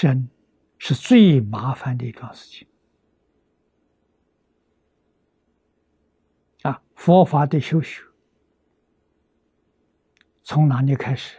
[0.00, 0.30] 身
[0.78, 2.66] 是最麻烦的一桩事情
[6.62, 6.82] 啊！
[6.94, 8.02] 佛法的修学
[10.42, 11.36] 从哪里开始？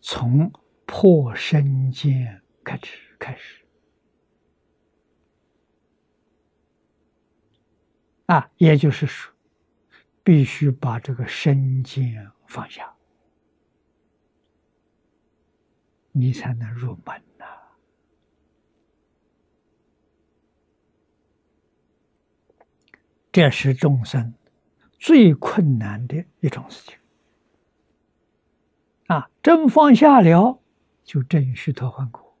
[0.00, 0.52] 从
[0.86, 3.66] 破身见开始，开始
[8.26, 9.34] 啊，也就是说，
[10.22, 12.94] 必须把这个身见放下，
[16.12, 17.44] 你才能入门呐。
[23.32, 24.32] 这是众生
[25.00, 26.96] 最困难的一种事情。
[29.08, 30.62] 啊，真放下了，
[31.02, 32.32] 就真虚脱换苦。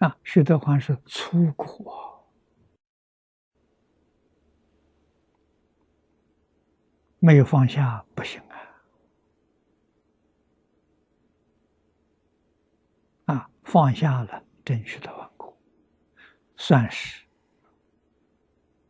[0.00, 2.03] 啊，虚脱换是粗果，
[7.24, 8.84] 没有放下不行啊！
[13.24, 15.58] 啊，放下了，真虚脱换果，
[16.54, 17.24] 算是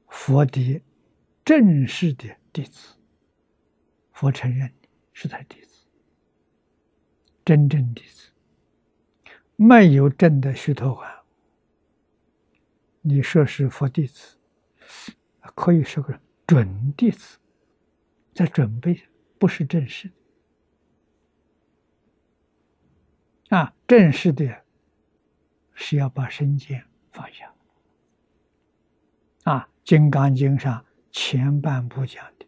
[0.09, 0.83] 佛的
[1.45, 2.37] 正式的。
[2.53, 2.97] 弟子，
[4.13, 4.73] 佛承认
[5.13, 5.87] 是他弟子，
[7.45, 8.33] 真正弟子，
[9.55, 11.09] 没有真的虚脱环，
[13.01, 14.37] 你说是佛弟子，
[15.55, 17.39] 可以说个准弟子，
[18.35, 19.01] 在准备，
[19.39, 20.11] 不是正式
[23.49, 24.65] 啊，正式的，
[25.75, 27.55] 是要把身见放下
[29.45, 32.47] 啊，《金刚经》上前半部讲的。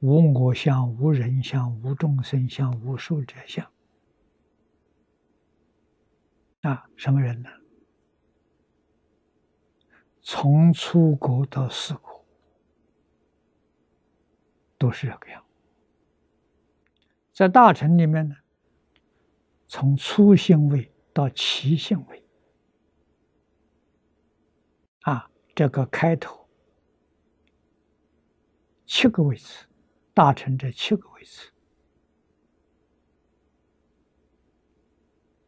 [0.00, 3.70] 无我相，无人相，无众生相，无寿者相。
[6.62, 7.48] 啊，什么人呢？
[10.22, 12.11] 从初国到死国，
[14.82, 15.44] 都是这个样。
[17.32, 18.34] 在大臣里面呢，
[19.68, 22.26] 从初性位到七性位，
[25.02, 26.48] 啊，这个开头
[28.84, 29.68] 七个位置。
[30.14, 31.50] 大臣这七个位置，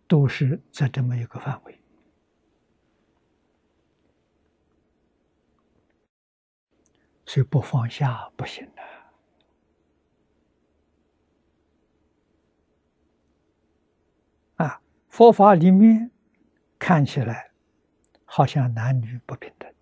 [0.09, 1.79] 都是在这么一个范围，
[7.27, 8.83] 所以不放下不行的。
[14.65, 14.81] 啊，
[15.15, 16.11] 佛法里面
[16.77, 17.53] 看起来
[18.25, 19.73] 好像男女不平等。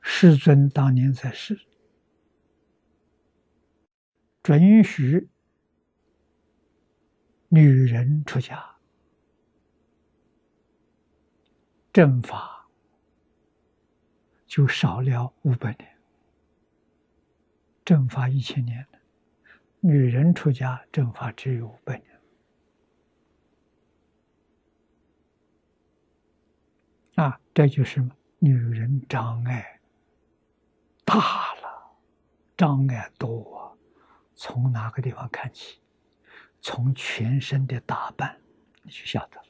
[0.00, 1.56] 世尊当年在世，
[4.42, 5.28] 准许
[7.46, 8.74] 女人出家，
[11.92, 12.68] 正法
[14.48, 15.93] 就少了五百年。
[17.84, 18.86] 正法一千年
[19.80, 22.20] 女人出家，正法只有五百年。
[27.16, 28.02] 啊，这就是
[28.38, 29.80] 女人障碍。
[31.04, 31.94] 大了，
[32.56, 33.78] 障碍多，
[34.34, 35.80] 从哪个地方看起？
[36.62, 38.40] 从全身的打扮，
[38.82, 39.46] 你就晓得了。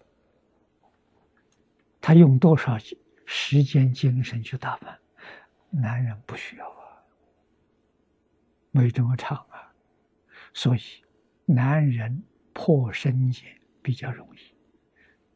[2.00, 2.77] 他用多少
[3.25, 4.99] 时间、精神去打扮？
[5.71, 6.84] 男人不需要啊，
[8.75, 9.73] 没这么长啊。
[10.53, 10.81] 所以，
[11.47, 13.47] 男人破身节
[13.81, 14.41] 比较容易，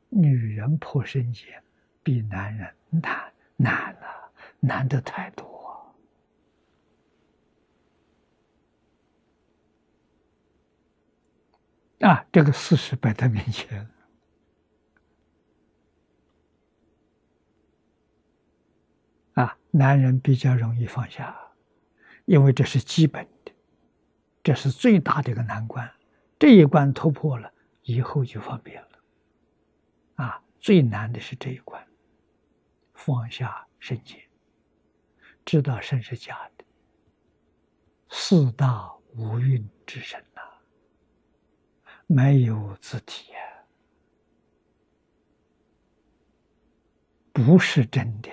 [0.09, 1.63] 女人破身节
[2.03, 5.47] 比男人难难了，难的太多。
[12.01, 13.89] 啊，这个事实摆在面前，
[19.35, 21.37] 啊，男人比较容易放下，
[22.29, 23.53] 因为这是基本的，
[24.43, 25.91] 这是最大的一个难关。
[26.39, 27.51] 这一关突破了，
[27.85, 28.89] 以后就方便了。
[30.17, 31.83] 啊，最难的是这一关，
[32.93, 34.21] 放下身见，
[35.47, 36.65] 知道身是假的，
[38.11, 40.43] 四大无蕴之身呐。
[42.07, 43.39] 没有自体呀，
[47.33, 48.29] 不是真的。